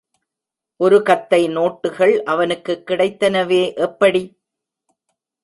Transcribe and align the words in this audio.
ஒரு 0.77 1.01
கத்தை 1.01 1.47
நோட்டுக்கள் 1.47 2.23
அவனுக்குக் 2.23 2.83
கிடைத்தனவே, 2.87 3.75
எப்படி? 3.75 4.41